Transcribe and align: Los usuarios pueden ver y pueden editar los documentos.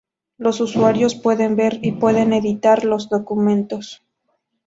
Los 0.39 0.59
usuarios 0.61 1.13
pueden 1.13 1.55
ver 1.55 1.77
y 1.83 1.91
pueden 1.91 2.33
editar 2.33 2.85
los 2.85 3.07
documentos. 3.07 4.01